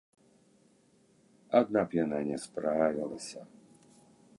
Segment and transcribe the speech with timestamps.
[1.59, 3.39] Адна б яна не справілася.